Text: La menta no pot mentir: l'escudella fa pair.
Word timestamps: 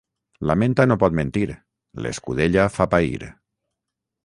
La 0.51 0.53
menta 0.61 0.85
no 0.91 0.97
pot 1.03 1.17
mentir: 1.19 1.43
l'escudella 2.05 2.67
fa 2.79 2.91
pair. 2.97 3.29